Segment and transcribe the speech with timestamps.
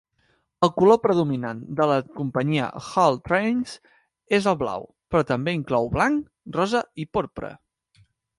[0.67, 3.75] El color predominant de la companyia Hull Trains
[4.39, 7.53] es el blau, però també inclou blanc, rosa i porpra.